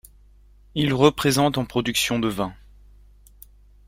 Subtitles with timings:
[0.73, 2.55] Il représente en production de vin.